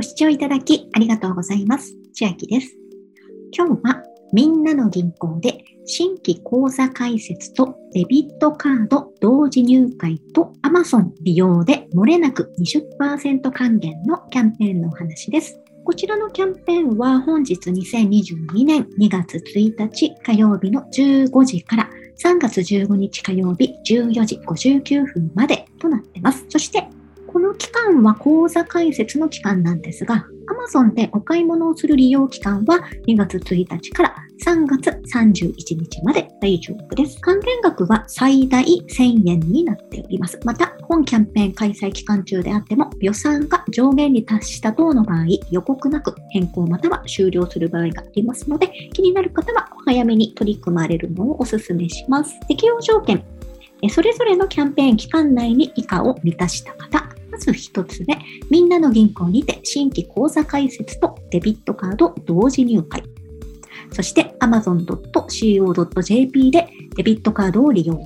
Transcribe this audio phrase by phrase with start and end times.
[0.00, 1.94] ご視聴いただきありがとうございます。
[2.14, 2.74] 千秋です。
[3.54, 12.50] 今日はみんなの銀行で新規口座開設とデビットカード同時入会と Amazon 利用で漏れなく
[12.98, 15.60] 20%還元のキャンペーンのお話です。
[15.84, 21.90] こちらのキャンペーンは本日2022年2月1日火曜日の15時から
[22.24, 26.46] 3月15日火曜日14時59分までとなってます。
[26.48, 26.88] そして
[27.40, 30.26] この期間は口座開設の期間なんですが、
[30.74, 37.18] Amazon でお買い物をする利用期間は2月1日から3月31日まで大丈夫です。
[37.22, 40.38] 還元額は最大1000円になっております。
[40.44, 52.38] また、本キャンペーン開催期間中であっても予算が上限に達した等の場合、予告なく変更または終了する場合がありますので、気になる方はお早めに取り組まれるのをお勧めします。
[52.48, 53.24] 適用条件、
[53.88, 57.08] それぞれのキャンペーン期間内に以下を満たした方、
[57.40, 58.18] ず一つ目、
[58.50, 63.02] みんなの銀行にて新規口座開設とデビットカード同時入会。
[63.92, 67.98] そして amazon.co.jp でデビットカードを利用。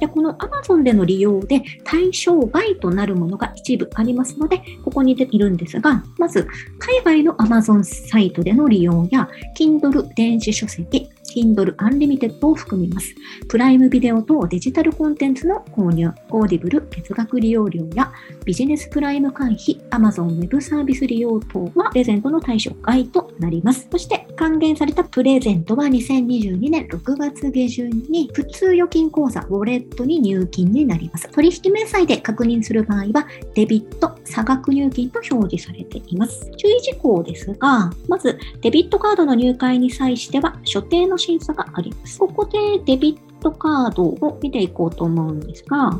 [0.00, 13.14] でこの Amazon での利用で対象外となるものが一部ありますので、ここに出ているんですが、まず、海外の Amazon サイトでの利用や、Kindle 電子書籍、Kindle Unlimited を含みます。
[13.48, 18.12] プライムビデオ等デジタルコンテンツの購入、オーディブル月額利用料や
[18.44, 23.86] ビジネスプライム会費、Amazon ウェブサービス利用等はプレゼントの対象外となります。
[23.90, 31.28] そして還元されたプレゼントは2022年6月下旬に普通預金口座、ウォレットに入金になります。
[31.28, 36.50] 取引明細で確認する場合はデビット、差額入金と表示されています。
[36.56, 42.18] 注意事項ですが、まずデビットカードの入会に際しては所定の審査があります。
[42.18, 45.98] ここでデビットカードを見ていこうと思うんですが、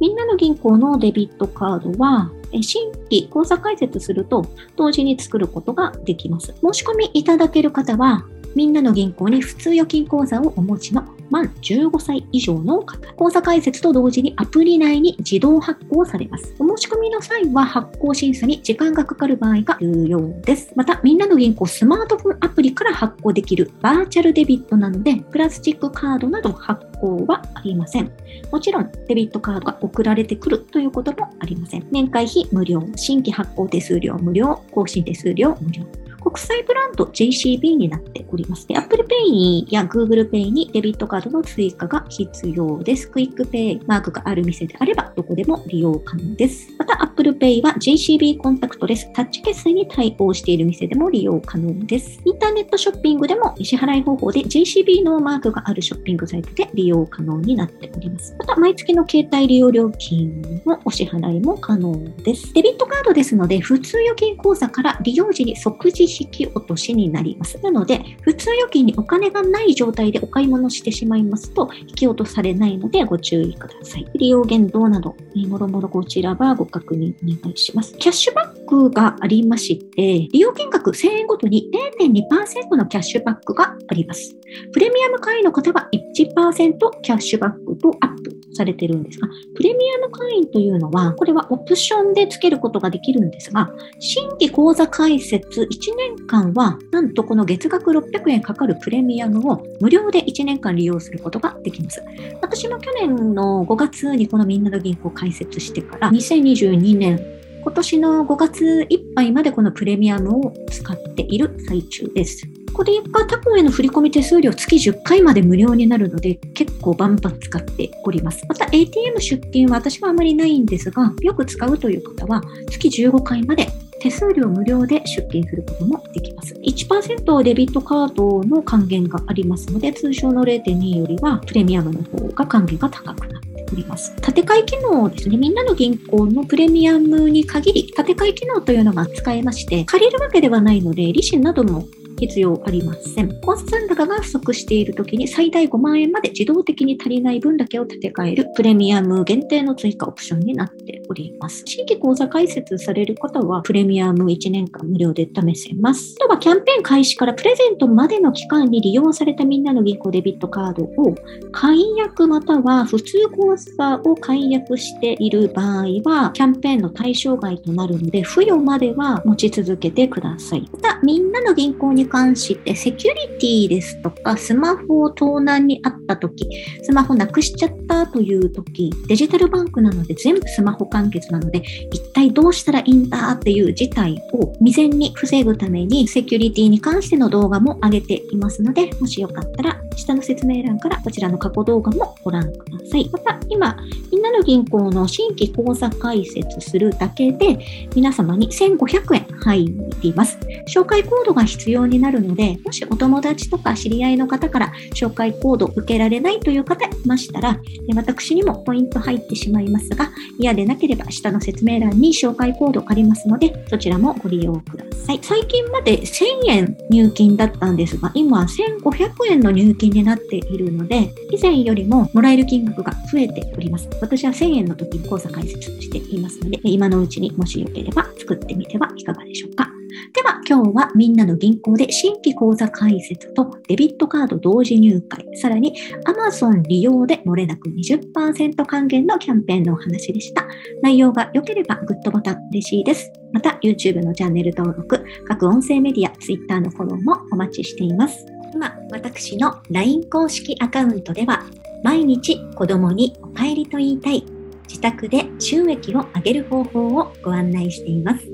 [0.00, 4.44] みんなの銀行のデビットカードは、新規口座開設すると
[4.76, 6.54] 同時に作ることができます。
[6.62, 11.02] 申し込みいただける方は、みんなの銀行に普通預金口座をお持ちの
[11.32, 16.54] 満15歳以上の方、口座開設と同時にアプリ内に自動発行されます。
[16.58, 20.72] お申し込みの際は発行審査に時間がかかる場合が重要です。
[20.76, 28.12] また、みんなの銀行スマートフォンアプリから発行できるバーチャルデビットなので、プラスチックカードなど発行はありません。
[28.50, 31.86] もちろん、デビットカードが送られてくるということもありません。
[31.90, 36.01] 年会費無料、新規発行手数料無料、更新手数料無料。
[36.22, 38.66] 国際ブランド JCB になっております。
[38.74, 43.10] Apple Pay や Google Pay にデビットカードの追加が必要です。
[43.10, 46.68] QUICPay マークがある店であればどこでも利用可能です。
[46.78, 52.20] また Apple Pay は JCB コンタクトレスタッチ決済に対応している店でも利用可能です。
[52.24, 58.34] インターネットショッピングでも支払い方法で JCB のマークがあるショッピングサイトで利用可能になっております。
[58.38, 62.52] また毎月の携帯利用料金のお支払いも可能です。
[62.54, 67.58] デビットカードですので普通預金口座から利用時に即時引き落としになります。
[67.62, 74.06] なので、普通預金にお金がない状態でお買い物してしまいますと、引き落とされないのでご注意ください。
[74.14, 75.14] 利用限度など、
[75.48, 77.94] もろもろこちらはご確認お願いします。
[77.96, 84.34] キャッシュバックがありまして、利用金額1000円ごとに0.2%のキャッシュバックがあります。
[84.72, 102.02] プレミアム会員の方は1%キャッシュバックとアップされてるんですが、プレミアム会員というのは、これはオプションで付けることができるんですが、新規口座開設1年間は、なんとこの月額600円かかるプレミアムを無料で1年間利用することができます。
[102.40, 107.20] 私も去年の5月にこのみんなの銀行を開設してから、2022年
[107.62, 112.61] 今年の5月いっぱいまでこのプレミアムを使っている最中です。
[112.72, 118.44] これが他行への振込手数料月10回まで無料になるので結構バンバン使っております。
[118.48, 123.68] また ATM 出金は私はあまりないんですが、よく使うという方は月15回まで
[124.00, 126.54] 手数料無料で出金することもできます。
[126.54, 134.12] 1%デビットカードの還元がありますので、通常の0.2よりはプレミアムの方が還元が高くなっております。
[134.20, 135.36] 建て替え機能ですね。
[135.36, 141.86] みんなの銀行のプレミアムに限り、建て替え機能というのが使えまして、借りるわけではないので、利子なども
[142.18, 143.40] 必要ありません。
[143.40, 151.62] 口座残高が不足しているときに最大5万円まで自動的に足りない分だけを立て替えるプレミアム限定の追加オプションになっております。
[151.66, 156.16] 新規口座開設される方はプレミアム1年間無料で試せます。
[156.20, 161.14] あとはキャンペーン開始からプレゼントまでの期間に利用されたみんなの銀行デビットカードを
[161.52, 170.68] 解約または普通口座を解約している場合はキャンペーンの対象外となるので付与までは持ち続けてください。
[170.72, 176.46] また、みんなの銀行に関してセキュリティですとか、スマホを盗難にあった時、
[176.82, 193.08] スマホなくしちゃったという時、デジタルバンクなので全部スマホ完結なので、一体どうしたらいいんだっていう事態を未然に防ぐために、セキュリティに関しての動画も上げていますので、もしよかったら下の説明欄からこちらの過去動画もご覧ください。
[193.10, 193.76] また、今、
[194.10, 197.58] みんなの銀行の新規口座開設するだけで、
[197.94, 200.38] 皆様に1500円入ります。
[200.68, 207.58] 紹介コードが必要になるので、もしお友達とか知り合いの方から紹介コード受けられないという方いましたら、
[207.94, 215.18] 私にもポイント入ってしまいますが、嫌でなければ下の説明欄に紹介コードありますので、そちらもご利用ください。
[215.22, 223.88] 最近まで1000円入金だったんですが、今1500円の入金になっているので、以前よりももらえる金額が増えております。
[224.00, 229.68] 私は1000円の時に口座開設していますので、今のうちにもしよければ作ってみてはいかがでしょうか。
[230.14, 235.74] では今日はみんなの銀行で新規口座開設とデビットカード同時入会、さらに
[236.06, 240.46] Amazon 利用で漏れなく20%還元のキャンペーンのお話でした。
[240.82, 243.12] 内容が良ければグッドボタン嬉しいです。
[243.32, 248.26] また YouTube のチャンネル登録、各音声メディア、Twitter のフォローもお待ちしています。
[248.52, 251.44] 今、私の LINE 公式アカウントでは
[251.82, 254.24] 毎日子供にお帰りと言いたい
[254.68, 258.26] 自宅で収益を上げる方法をご案内しています。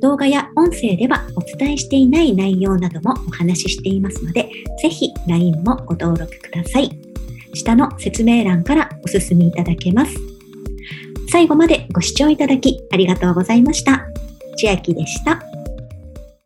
[0.00, 4.48] 動画や音声ではお伝えしていない内容などもお話ししていますので、
[4.80, 6.90] ぜひ LINE もご登録ください。
[7.54, 10.14] 下の説明欄からお進みいただけます。
[11.30, 14.06] 最後までご視聴いただきありがとうございました。
[14.56, 15.57] 千秋でした。